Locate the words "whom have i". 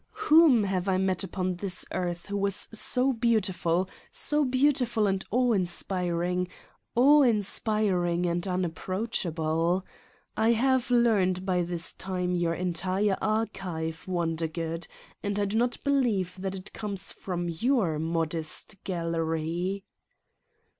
0.31-0.97